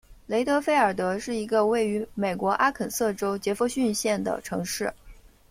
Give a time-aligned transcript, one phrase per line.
[0.25, 4.91] 雷德菲尔德是一个位于美国阿肯色州杰佛逊县的城市。